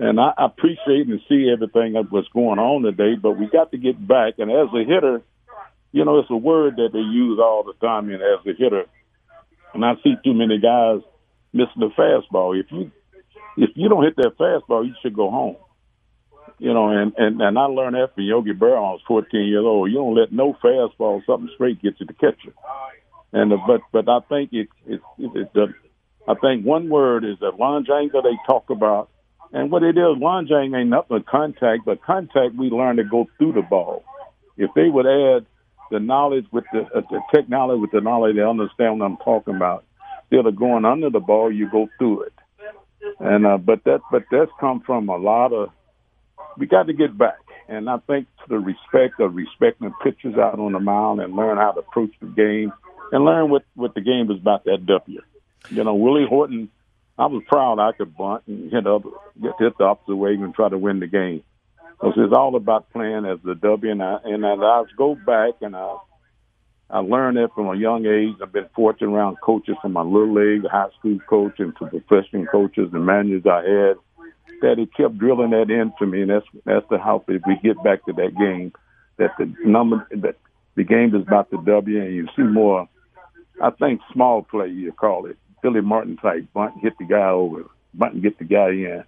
and 0.00 0.20
I 0.20 0.32
appreciate 0.38 1.08
and 1.08 1.20
see 1.28 1.50
everything 1.52 1.94
that 1.94 2.12
was 2.12 2.24
going 2.32 2.60
on 2.60 2.82
today, 2.82 3.16
but 3.20 3.32
we 3.32 3.46
got 3.46 3.72
to 3.72 3.78
get 3.78 4.06
back. 4.06 4.34
And 4.38 4.50
as 4.50 4.68
a 4.72 4.84
hitter, 4.84 5.22
you 5.90 6.04
know, 6.04 6.18
it's 6.20 6.30
a 6.30 6.36
word 6.36 6.76
that 6.76 6.90
they 6.92 7.00
use 7.00 7.40
all 7.42 7.64
the 7.64 7.72
time. 7.84 8.08
And 8.10 8.22
as 8.22 8.46
a 8.46 8.56
hitter, 8.56 8.84
and 9.74 9.84
I 9.84 9.94
see 10.04 10.14
too 10.22 10.34
many 10.34 10.58
guys 10.58 11.00
missing 11.52 11.80
the 11.80 11.90
fastball. 11.98 12.58
If 12.58 12.66
you 12.70 12.92
if 13.56 13.70
you 13.74 13.88
don't 13.88 14.04
hit 14.04 14.16
that 14.16 14.38
fastball, 14.38 14.86
you 14.86 14.94
should 15.02 15.14
go 15.16 15.30
home. 15.30 15.56
You 16.58 16.74
know, 16.74 16.88
and, 16.88 17.12
and, 17.16 17.40
and 17.40 17.58
I 17.58 17.64
learned 17.64 17.94
that 17.94 18.14
from 18.14 18.24
Yogi 18.24 18.52
Berra 18.52 18.78
I 18.78 18.92
was 18.92 19.00
14 19.06 19.46
years 19.46 19.64
old. 19.64 19.90
You 19.90 19.98
don't 19.98 20.14
let 20.16 20.32
no 20.32 20.56
fastball, 20.62 21.24
something 21.24 21.50
straight, 21.54 21.80
get 21.82 22.00
you 22.00 22.06
the 22.06 22.14
catcher. 22.14 22.52
And 23.32 23.52
uh, 23.52 23.58
but 23.66 23.80
but 23.92 24.08
I 24.08 24.20
think 24.28 24.52
it 24.52 24.68
it, 24.86 25.00
it, 25.18 25.36
it 25.36 25.52
the, 25.54 25.74
I 26.28 26.34
think 26.34 26.64
one 26.64 26.90
word 26.90 27.24
is 27.24 27.38
that 27.40 27.58
line 27.58 27.84
that 27.84 28.22
they 28.22 28.36
talk 28.46 28.68
about, 28.68 29.08
and 29.50 29.70
what 29.70 29.82
it 29.82 29.96
is, 29.96 30.18
line 30.20 30.46
ain't 30.52 30.90
nothing 30.90 31.06
but 31.08 31.26
contact, 31.26 31.86
but 31.86 32.02
contact 32.02 32.54
we 32.54 32.68
learn 32.68 32.96
to 32.96 33.04
go 33.04 33.26
through 33.38 33.52
the 33.52 33.62
ball. 33.62 34.04
If 34.58 34.70
they 34.74 34.90
would 34.90 35.06
add 35.06 35.46
the 35.90 36.00
knowledge 36.00 36.44
with 36.52 36.64
the, 36.70 36.80
uh, 36.80 37.00
the 37.10 37.20
technology 37.34 37.80
with 37.80 37.92
the 37.92 38.02
knowledge, 38.02 38.36
they 38.36 38.42
understand 38.42 39.00
what 39.00 39.06
I'm 39.06 39.16
talking 39.18 39.56
about. 39.56 39.84
Instead 40.30 40.46
of 40.46 40.56
going 40.56 40.84
under 40.84 41.08
the 41.08 41.20
ball, 41.20 41.50
you 41.50 41.70
go 41.70 41.88
through 41.96 42.24
it. 42.24 42.32
And 43.20 43.46
uh, 43.46 43.56
but 43.56 43.84
that 43.84 44.00
but 44.10 44.24
that's 44.30 44.50
come 44.60 44.82
from 44.84 45.08
a 45.08 45.16
lot 45.16 45.54
of. 45.54 45.70
We 46.58 46.66
got 46.66 46.88
to 46.88 46.92
get 46.92 47.16
back, 47.16 47.38
and 47.68 47.88
I 47.88 47.98
think 48.06 48.26
to 48.40 48.48
the 48.48 48.58
respect 48.58 49.20
of 49.20 49.34
respecting 49.34 49.94
pitchers 50.02 50.34
out 50.36 50.58
on 50.58 50.72
the 50.72 50.80
mound 50.80 51.20
and 51.20 51.34
learn 51.34 51.56
how 51.56 51.70
to 51.72 51.80
approach 51.80 52.10
the 52.20 52.26
game 52.26 52.72
and 53.12 53.24
learn 53.24 53.48
what 53.48 53.64
what 53.74 53.94
the 53.94 54.02
game 54.02 54.30
is 54.30 54.40
about. 54.40 54.64
That 54.64 54.84
W. 54.84 55.22
You 55.70 55.84
know, 55.84 55.94
Willie 55.94 56.26
Horton. 56.28 56.70
I 57.18 57.26
was 57.26 57.42
proud 57.48 57.80
I 57.80 57.90
could 57.92 58.16
bunt 58.16 58.44
and 58.46 58.70
hit 58.70 58.86
up, 58.86 59.02
get 59.42 59.54
hit 59.58 59.76
the 59.76 59.84
opposite 59.84 60.14
way 60.14 60.34
and 60.34 60.54
try 60.54 60.68
to 60.68 60.78
win 60.78 61.00
the 61.00 61.08
game. 61.08 61.42
Because 61.90 62.14
it's 62.16 62.32
all 62.32 62.54
about 62.54 62.92
playing 62.92 63.26
as 63.26 63.40
the 63.42 63.56
W. 63.56 63.90
And 63.90 64.00
I, 64.00 64.18
and 64.24 64.44
as 64.44 64.58
I 64.60 64.84
go 64.96 65.16
back 65.16 65.54
and 65.60 65.74
I 65.74 65.96
I 66.90 67.00
learned 67.00 67.36
that 67.36 67.54
from 67.54 67.66
a 67.66 67.76
young 67.76 68.06
age. 68.06 68.36
I've 68.42 68.52
been 68.52 68.68
fortunate 68.74 69.10
around 69.10 69.36
coaches 69.42 69.76
from 69.82 69.92
my 69.92 70.02
little 70.02 70.32
league, 70.32 70.66
high 70.66 70.88
school 70.98 71.18
coach, 71.28 71.58
and 71.58 71.76
to 71.76 71.86
professional 71.86 72.46
coaches 72.46 72.88
and 72.92 73.04
managers 73.04 73.44
I 73.46 73.56
had. 73.56 73.96
That 74.62 74.78
it 74.78 74.94
kept 74.96 75.18
drilling 75.18 75.50
that 75.50 75.70
into 75.70 76.06
me, 76.06 76.22
and 76.22 76.30
that's 76.30 76.46
that's 76.64 76.86
the 76.90 76.98
how 76.98 77.22
if 77.28 77.42
we 77.46 77.58
get 77.62 77.82
back 77.84 78.04
to 78.06 78.12
that 78.14 78.36
game, 78.36 78.72
that 79.18 79.30
the 79.38 79.52
number 79.64 80.08
that 80.10 80.36
the 80.74 80.82
game 80.82 81.14
is 81.14 81.22
about 81.22 81.50
the 81.50 81.58
W, 81.58 82.02
and 82.02 82.14
you 82.14 82.26
see 82.34 82.42
more. 82.42 82.88
I 83.62 83.70
think 83.70 84.00
small 84.12 84.42
play 84.42 84.68
you 84.68 84.90
call 84.92 85.26
it, 85.26 85.36
Billy 85.62 85.80
Martin 85.80 86.16
type 86.16 86.46
bunt, 86.54 86.74
hit 86.80 86.94
the 86.98 87.04
guy 87.04 87.30
over, 87.30 87.64
bunt 87.94 88.14
and 88.14 88.22
get 88.22 88.38
the 88.38 88.44
guy 88.44 88.70
in. 88.70 89.04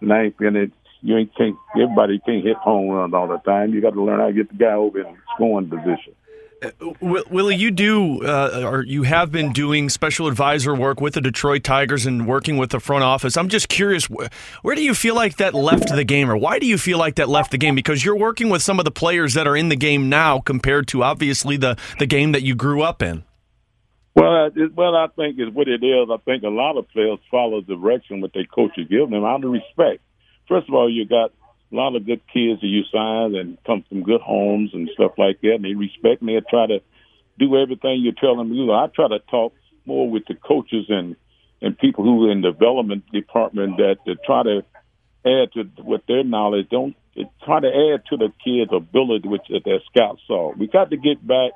Ninth 0.00 0.40
inning, 0.40 0.72
you 1.02 1.16
ain't 1.16 1.34
can't 1.36 1.56
everybody 1.74 2.20
can't 2.24 2.44
hit 2.44 2.56
home 2.56 2.88
runs 2.88 3.14
all 3.14 3.28
the 3.28 3.38
time. 3.38 3.74
You 3.74 3.80
got 3.80 3.94
to 3.94 4.02
learn 4.02 4.20
how 4.20 4.28
to 4.28 4.32
get 4.32 4.48
the 4.48 4.54
guy 4.56 4.72
over 4.72 5.00
in 5.00 5.16
scoring 5.34 5.68
position. 5.68 6.14
Uh, 6.62 6.70
Willie, 7.30 7.54
you 7.54 7.70
do, 7.70 8.24
uh, 8.24 8.62
or 8.64 8.82
you 8.82 9.02
have 9.02 9.30
been 9.30 9.52
doing 9.52 9.90
special 9.90 10.26
advisor 10.26 10.74
work 10.74 11.02
with 11.02 11.12
the 11.12 11.20
Detroit 11.20 11.62
Tigers 11.62 12.06
and 12.06 12.26
working 12.26 12.56
with 12.56 12.70
the 12.70 12.80
front 12.80 13.04
office. 13.04 13.36
I'm 13.36 13.50
just 13.50 13.68
curious, 13.68 14.06
where 14.06 14.74
do 14.74 14.82
you 14.82 14.94
feel 14.94 15.14
like 15.14 15.36
that 15.36 15.52
left 15.52 15.90
the 15.90 16.04
game, 16.04 16.30
or 16.30 16.36
why 16.36 16.58
do 16.58 16.66
you 16.66 16.78
feel 16.78 16.96
like 16.96 17.16
that 17.16 17.28
left 17.28 17.50
the 17.50 17.58
game? 17.58 17.74
Because 17.74 18.04
you're 18.04 18.16
working 18.16 18.48
with 18.48 18.62
some 18.62 18.78
of 18.78 18.86
the 18.86 18.90
players 18.90 19.34
that 19.34 19.46
are 19.46 19.56
in 19.56 19.68
the 19.68 19.76
game 19.76 20.08
now 20.08 20.40
compared 20.40 20.88
to 20.88 21.02
obviously 21.02 21.58
the, 21.58 21.76
the 21.98 22.06
game 22.06 22.32
that 22.32 22.42
you 22.42 22.54
grew 22.54 22.82
up 22.82 23.02
in. 23.02 23.24
Well, 24.16 24.46
it, 24.46 24.74
well, 24.74 24.96
I 24.96 25.08
think 25.14 25.38
is 25.38 25.52
what 25.52 25.68
it 25.68 25.84
is. 25.84 26.08
I 26.10 26.16
think 26.24 26.42
a 26.42 26.48
lot 26.48 26.78
of 26.78 26.88
players 26.88 27.18
follow 27.30 27.60
the 27.60 27.76
direction 27.76 28.22
what 28.22 28.32
their 28.32 28.46
coaches 28.46 28.88
give 28.88 29.10
them 29.10 29.24
out 29.24 29.44
of 29.44 29.50
respect. 29.50 30.02
First 30.48 30.68
of 30.68 30.74
all, 30.74 30.90
you 30.90 31.06
got 31.06 31.32
a 31.70 31.76
lot 31.76 31.94
of 31.94 32.06
good 32.06 32.22
kids 32.32 32.62
that 32.62 32.66
you 32.66 32.82
sign 32.90 33.34
and 33.34 33.58
come 33.66 33.84
from 33.88 34.04
good 34.04 34.22
homes 34.22 34.70
and 34.72 34.88
stuff 34.94 35.12
like 35.18 35.42
that, 35.42 35.56
and 35.56 35.64
they 35.64 35.74
respect 35.74 36.22
me 36.22 36.36
and 36.36 36.46
try 36.46 36.66
to 36.66 36.80
do 37.38 37.60
everything 37.60 38.00
you 38.00 38.12
tell 38.12 38.36
them 38.36 38.48
to 38.48 38.54
do. 38.54 38.72
I 38.72 38.86
try 38.94 39.08
to 39.08 39.18
talk 39.30 39.52
more 39.84 40.08
with 40.08 40.24
the 40.26 40.34
coaches 40.34 40.86
and 40.88 41.16
and 41.62 41.78
people 41.78 42.04
who 42.04 42.28
are 42.28 42.32
in 42.32 42.42
development 42.42 43.04
department 43.12 43.78
that 43.78 43.96
to 44.06 44.14
try 44.26 44.42
to 44.42 44.62
add 45.26 45.52
to 45.54 45.68
with 45.82 46.02
their 46.06 46.24
knowledge. 46.24 46.68
Don't 46.70 46.96
try 47.44 47.60
to 47.60 47.68
add 47.68 48.04
to 48.10 48.16
the 48.16 48.32
kids' 48.44 48.70
ability, 48.72 49.28
which 49.28 49.42
that 49.50 49.64
their 49.64 49.80
scouts 49.90 50.22
saw. 50.26 50.54
We 50.54 50.68
got 50.68 50.90
to 50.90 50.96
get 50.96 51.26
back 51.26 51.52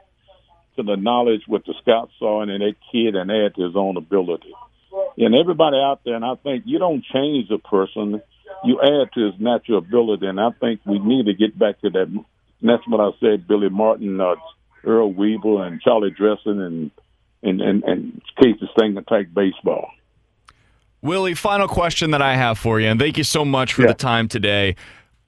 to 0.77 0.83
the 0.83 0.97
knowledge 0.97 1.43
what 1.47 1.65
the 1.65 1.75
scouts 1.81 2.13
saw 2.19 2.43
in 2.43 2.49
that 2.49 2.75
kid 2.93 3.15
and 3.15 3.31
add 3.31 3.55
to 3.57 3.63
his 3.63 3.77
own 3.77 3.97
ability. 3.97 4.53
And 5.19 5.35
everybody 5.35 5.77
out 5.77 6.01
there, 6.05 6.15
and 6.15 6.25
I 6.25 6.35
think 6.37 6.65
you 6.67 6.79
don't 6.79 7.05
change 7.05 7.51
a 7.51 7.59
person 7.59 8.23
you 8.65 8.81
add 8.81 9.13
to 9.15 9.27
his 9.27 9.41
natural 9.41 9.79
ability, 9.79 10.27
and 10.27 10.41
I 10.41 10.51
think 10.61 10.81
we 10.85 10.99
need 10.99 11.27
to 11.27 11.35
get 11.35 11.59
back 11.59 11.81
to 11.81 11.91
that. 11.91 12.09
And 12.09 12.25
that's 12.63 12.87
what 12.87 13.01
I 13.01 13.11
said. 13.21 13.47
Billy 13.47 13.69
Martin, 13.69 14.21
uh, 14.21 14.35
Earl 14.85 15.13
Weaver, 15.13 15.65
and 15.65 15.81
Charlie 15.81 16.11
Dressen, 16.11 16.67
and 16.67 16.91
and 17.43 17.61
and, 17.61 17.85
and 17.85 18.23
Casey 18.41 18.69
Stengel 18.77 19.03
take 19.03 19.33
baseball. 19.33 19.91
Willie, 21.03 21.35
final 21.35 21.67
question 21.67 22.11
that 22.11 22.21
I 22.21 22.37
have 22.37 22.59
for 22.59 22.79
you, 22.79 22.89
and 22.89 23.01
thank 23.01 23.17
you 23.17 23.25
so 23.25 23.45
much 23.45 23.73
for 23.73 23.83
yeah. 23.83 23.89
the 23.89 23.95
time 23.95 24.29
today. 24.29 24.77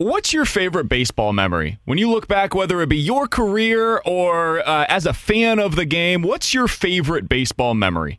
What's 0.03 0.33
your 0.33 0.47
favorite 0.47 0.89
baseball 0.89 1.33
memory? 1.33 1.79
When 1.85 1.97
you 1.97 2.11
look 2.11 2.27
back, 2.27 2.57
whether 2.57 2.83
it 2.83 2.89
be 2.89 2.97
your 2.97 3.29
career 3.29 4.03
or 4.05 4.59
uh, 4.69 4.85
as 4.89 5.07
a 5.07 5.13
fan 5.13 5.61
of 5.61 5.77
the 5.77 5.85
game, 5.85 6.23
what's 6.23 6.53
your 6.53 6.67
favorite 6.67 7.29
baseball 7.29 7.75
memory? 7.75 8.19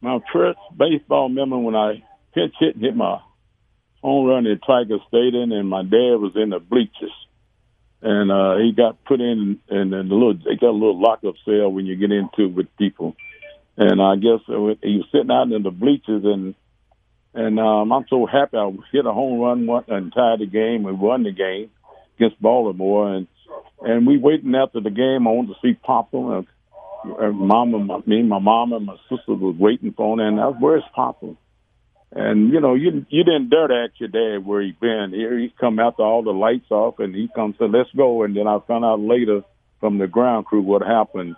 My 0.00 0.18
first 0.32 0.58
baseball 0.76 1.28
memory 1.28 1.62
when 1.62 1.76
I 1.76 2.02
pitch 2.34 2.54
hit 2.58 2.74
and 2.74 2.82
hit 2.82 2.96
my 2.96 3.20
home 4.02 4.26
run 4.26 4.48
at 4.48 4.66
Tiger 4.66 4.98
Stadium, 5.06 5.52
and 5.52 5.68
my 5.68 5.84
dad 5.84 6.16
was 6.18 6.32
in 6.34 6.50
the 6.50 6.58
bleachers, 6.58 7.14
and 8.02 8.32
uh, 8.32 8.56
he 8.56 8.72
got 8.72 9.04
put 9.04 9.20
in 9.20 9.60
and 9.68 9.92
the 9.92 9.98
little. 9.98 10.34
They 10.34 10.56
got 10.56 10.70
a 10.70 10.72
little 10.72 11.00
lockup 11.00 11.36
cell 11.44 11.70
when 11.70 11.86
you 11.86 11.94
get 11.94 12.10
into 12.10 12.46
it 12.46 12.52
with 12.52 12.76
people, 12.78 13.14
and 13.76 14.02
I 14.02 14.16
guess 14.16 14.40
uh, 14.48 14.74
he 14.82 14.96
was 14.96 15.06
sitting 15.12 15.30
out 15.30 15.52
in 15.52 15.62
the 15.62 15.70
bleachers, 15.70 16.24
and 16.24 16.56
and 17.34 17.60
um, 17.60 17.92
I'm 17.92 18.06
so 18.08 18.26
happy 18.26 18.56
I 18.56 18.70
hit 18.92 19.06
a 19.06 19.12
home 19.12 19.40
run 19.40 19.66
one 19.66 19.84
and 19.88 20.12
tied 20.12 20.40
the 20.40 20.46
game. 20.46 20.82
We 20.82 20.92
won 20.92 21.22
the 21.22 21.32
game 21.32 21.70
against 22.16 22.40
Baltimore, 22.42 23.14
and 23.14 23.26
and 23.80 24.06
we 24.06 24.18
waiting 24.18 24.54
after 24.54 24.80
the 24.80 24.90
game. 24.90 25.26
I 25.26 25.30
wanted 25.30 25.54
to 25.54 25.60
see 25.62 25.74
Papa. 25.74 26.16
And, 26.16 26.46
and 27.18 27.38
mama, 27.38 27.78
my, 27.78 28.00
me, 28.04 28.22
my 28.22 28.38
mom, 28.38 28.72
and 28.74 28.84
my 28.84 28.96
sister 29.08 29.32
was 29.32 29.56
waiting 29.58 29.94
for 29.96 30.14
him, 30.14 30.20
and 30.20 30.40
I 30.40 30.48
was, 30.48 30.56
"Where's 30.60 30.82
Papa?" 30.94 31.34
And 32.12 32.52
you 32.52 32.60
know, 32.60 32.74
you 32.74 33.06
you 33.08 33.24
didn't 33.24 33.50
dare 33.50 33.68
to 33.68 33.86
ask 33.86 34.00
your 34.00 34.08
dad 34.08 34.44
where 34.44 34.60
he 34.60 34.72
been. 34.72 35.12
Here 35.14 35.38
he 35.38 35.54
come 35.60 35.78
after 35.78 36.02
all 36.02 36.22
the 36.22 36.32
lights 36.32 36.70
off, 36.70 36.98
and 36.98 37.14
he 37.14 37.28
comes 37.34 37.54
said, 37.58 37.70
"Let's 37.70 37.90
go." 37.96 38.24
And 38.24 38.36
then 38.36 38.48
I 38.48 38.58
found 38.66 38.84
out 38.84 39.00
later 39.00 39.42
from 39.78 39.98
the 39.98 40.08
ground 40.08 40.46
crew 40.46 40.60
what 40.60 40.82
happened, 40.82 41.36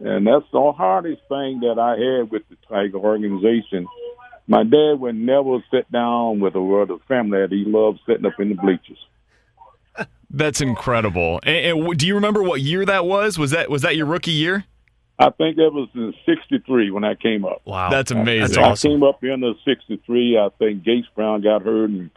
and 0.00 0.26
that's 0.26 0.44
the 0.52 0.72
hardest 0.76 1.22
thing 1.28 1.60
that 1.60 1.78
I 1.78 1.92
had 1.96 2.30
with 2.30 2.42
the 2.50 2.56
Tiger 2.68 2.98
organization. 2.98 3.88
My 4.50 4.64
dad 4.64 4.98
would 4.98 5.14
never 5.14 5.62
sit 5.70 5.90
down 5.92 6.40
with 6.40 6.56
a 6.56 6.60
word 6.60 6.90
of 6.90 7.00
family 7.02 7.38
that 7.38 7.52
he 7.52 7.64
loved 7.64 8.00
sitting 8.04 8.26
up 8.26 8.32
in 8.40 8.48
the 8.48 8.56
bleachers. 8.56 8.98
That's 10.28 10.60
incredible. 10.60 11.38
And, 11.44 11.78
and 11.78 11.96
do 11.96 12.04
you 12.04 12.16
remember 12.16 12.42
what 12.42 12.60
year 12.60 12.84
that 12.84 13.06
was? 13.06 13.38
Was 13.38 13.52
that 13.52 13.70
was 13.70 13.82
that 13.82 13.94
your 13.94 14.06
rookie 14.06 14.32
year? 14.32 14.64
I 15.20 15.30
think 15.30 15.54
that 15.56 15.70
was 15.72 15.88
in 15.94 16.12
'63 16.26 16.90
when 16.90 17.04
I 17.04 17.14
came 17.14 17.44
up. 17.44 17.62
Wow, 17.64 17.90
that's 17.90 18.10
amazing. 18.10 18.40
That's 18.40 18.56
awesome. 18.56 18.90
I 18.90 18.94
came 18.94 19.02
up 19.04 19.22
in 19.22 19.40
the 19.40 19.54
'63. 19.64 20.36
I 20.36 20.48
think 20.58 20.82
Gates 20.82 21.06
Brown 21.14 21.42
got 21.42 21.62
hurt 21.62 21.90
and 21.90 22.10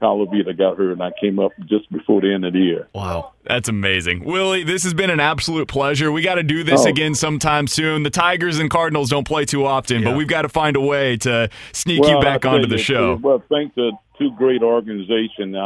Colavito 0.00 0.56
got 0.56 0.76
hurt, 0.76 0.92
and 0.92 1.02
I 1.02 1.10
came 1.20 1.38
up 1.38 1.52
just 1.66 1.90
before 1.90 2.20
the 2.20 2.32
end 2.32 2.44
of 2.44 2.52
the 2.52 2.58
year. 2.58 2.88
Wow, 2.94 3.32
that's 3.44 3.68
amazing, 3.68 4.24
Willie. 4.24 4.64
This 4.64 4.84
has 4.84 4.94
been 4.94 5.10
an 5.10 5.20
absolute 5.20 5.68
pleasure. 5.68 6.12
We 6.12 6.22
got 6.22 6.34
to 6.36 6.42
do 6.42 6.62
this 6.62 6.84
oh. 6.84 6.88
again 6.88 7.14
sometime 7.14 7.66
soon. 7.66 8.02
The 8.02 8.10
Tigers 8.10 8.58
and 8.58 8.70
Cardinals 8.70 9.10
don't 9.10 9.26
play 9.26 9.44
too 9.44 9.64
often, 9.64 10.02
yeah. 10.02 10.10
but 10.10 10.16
we've 10.16 10.28
got 10.28 10.42
to 10.42 10.48
find 10.48 10.76
a 10.76 10.80
way 10.80 11.16
to 11.18 11.48
sneak 11.72 12.02
well, 12.02 12.16
you 12.16 12.20
back 12.20 12.44
onto 12.44 12.68
the 12.68 12.78
show. 12.78 13.16
Well, 13.16 13.42
thanks 13.48 13.74
to 13.76 13.92
two 14.18 14.30
great 14.32 14.62
organizations. 14.62 15.56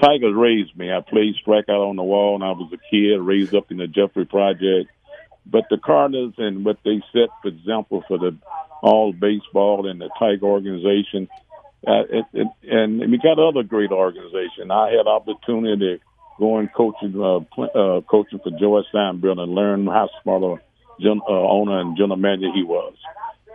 Tigers 0.00 0.34
raised 0.34 0.76
me. 0.76 0.92
I 0.92 1.00
played 1.00 1.34
strikeout 1.44 1.88
on 1.88 1.96
the 1.96 2.04
wall, 2.04 2.36
and 2.36 2.44
I 2.44 2.52
was 2.52 2.72
a 2.72 2.78
kid 2.90 3.16
raised 3.20 3.54
up 3.54 3.70
in 3.70 3.78
the 3.78 3.88
Jeffries 3.88 4.28
Project 4.28 4.90
but 5.50 5.64
the 5.70 5.78
Cardinals 5.78 6.34
and 6.38 6.64
what 6.64 6.78
they 6.84 7.02
set, 7.12 7.30
for 7.42 7.48
example, 7.48 8.04
for 8.06 8.18
the 8.18 8.36
all 8.82 9.12
baseball 9.12 9.88
and 9.88 10.00
the 10.00 10.10
Tiger 10.18 10.46
organization, 10.46 11.28
uh, 11.86 12.02
it, 12.10 12.24
it, 12.32 12.46
and 12.64 12.98
we 13.00 13.18
got 13.18 13.38
other 13.38 13.62
great 13.62 13.92
organization. 13.92 14.70
I 14.70 14.90
had 14.90 15.06
opportunity 15.06 15.98
to 15.98 16.04
go 16.38 16.58
and 16.58 16.72
coaching, 16.72 17.14
uh, 17.20 17.38
uh, 17.62 18.00
coaching 18.02 18.40
for 18.42 18.50
George 18.58 18.84
Steinbrenner 18.92 19.42
and 19.42 19.54
learn 19.54 19.86
how 19.86 20.08
smart 20.22 20.42
a 20.42 20.56
gen, 21.00 21.20
uh, 21.28 21.32
owner 21.32 21.80
and 21.80 21.96
general 21.96 22.16
manager 22.16 22.50
he 22.54 22.62
was. 22.62 22.94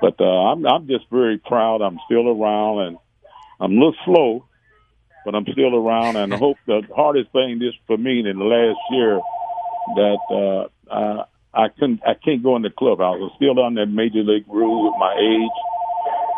But 0.01 0.19
uh, 0.19 0.51
I'm, 0.51 0.65
I'm 0.65 0.87
just 0.87 1.05
very 1.09 1.37
proud. 1.37 1.81
I'm 1.81 1.99
still 2.05 2.27
around, 2.27 2.87
and 2.87 2.97
I'm 3.59 3.71
a 3.71 3.75
little 3.75 3.95
slow, 4.05 4.45
but 5.25 5.35
I'm 5.35 5.45
still 5.51 5.75
around. 5.75 6.15
And 6.17 6.33
I 6.33 6.37
hope 6.37 6.57
the 6.65 6.81
hardest 6.95 7.31
thing 7.31 7.59
this 7.59 7.73
for 7.87 7.97
me 7.97 8.19
in 8.19 8.37
the 8.37 8.43
last 8.43 8.79
year 8.91 9.21
that 9.95 10.69
uh, 10.89 10.93
uh, 10.93 11.25
I 11.53 11.69
couldn't. 11.69 12.01
I 12.05 12.15
can't 12.15 12.43
go 12.43 12.55
in 12.55 12.63
the 12.63 12.69
clubhouse. 12.69 13.19
I'm 13.21 13.31
still 13.35 13.59
on 13.59 13.75
that 13.75 13.85
major 13.87 14.23
league 14.23 14.47
rule 14.47 14.91
with 14.91 14.99
my 14.99 15.13
age, 15.13 15.57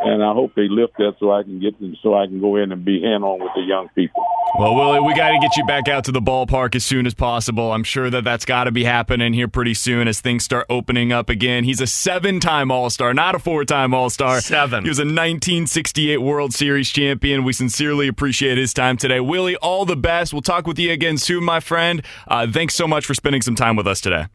and 0.06 0.24
I 0.24 0.34
hope 0.34 0.54
they 0.56 0.68
lift 0.70 0.98
that 0.98 1.16
so 1.20 1.32
I 1.32 1.42
can 1.42 1.60
get 1.60 1.80
them, 1.80 1.98
so 2.04 2.14
I 2.14 2.28
can 2.28 2.40
go 2.40 2.58
in 2.58 2.72
and 2.72 2.86
be 2.86 3.02
hand 3.02 3.24
on 3.24 3.40
with 3.40 3.50
the 3.56 3.62
young 3.62 3.90
people. 3.96 4.24
Well, 4.58 4.76
Willie, 4.76 5.00
we 5.02 5.16
got 5.16 5.32
to 5.32 5.40
get 5.40 5.58
you 5.58 5.66
back 5.66 5.90
out 5.90 6.06
to 6.06 6.12
the 6.12 6.22
ballpark 6.22 6.76
as 6.76 6.86
soon 6.86 7.08
as 7.08 7.14
possible. 7.14 7.74
I'm 7.74 7.84
sure 7.84 8.10
that 8.12 8.24
that's 8.24 8.46
got 8.46 8.66
to 8.66 8.72
be 8.72 8.84
happening 8.84 9.34
here 9.34 9.48
pretty 9.48 9.74
soon 9.74 10.08
as 10.08 10.22
things 10.22 10.44
start 10.44 10.68
opening 10.70 11.12
up 11.12 11.28
again. 11.28 11.64
He's 11.64 11.82
a 11.82 11.88
seven-time 11.88 12.72
All-Star, 12.72 13.14
not 13.14 13.34
a 13.36 13.40
four-time 13.40 13.94
All-Star. 13.94 14.40
Seven. 14.42 14.84
He 14.84 14.90
was 14.90 15.00
a 15.00 15.02
1968 15.02 16.20
World 16.20 16.54
Series 16.54 16.90
champion. 16.90 17.44
We 17.44 17.52
sincerely 17.52 18.08
appreciate 18.08 18.58
his 18.58 18.74
time 18.74 18.96
today. 18.96 19.20
Willie, 19.20 19.58
all 19.58 19.86
the 19.86 19.98
best. 19.98 20.32
We'll 20.32 20.44
talk 20.44 20.68
with 20.68 20.78
you 20.78 20.92
again 20.92 21.18
soon, 21.18 21.44
my 21.44 21.60
friend. 21.60 22.04
Uh, 22.28 22.48
thanks 22.50 22.76
so 22.76 22.88
much 22.88 23.06
for 23.06 23.16
spending 23.16 23.42
some 23.42 23.56
time 23.56 23.76
with 23.76 23.88
us 23.88 24.00
today. 24.00 24.28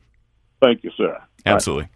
Thank 0.60 0.84
you, 0.84 0.90
sir. 0.96 1.22
Absolutely. 1.46 1.88